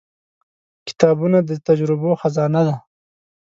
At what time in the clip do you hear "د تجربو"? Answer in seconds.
1.49-2.09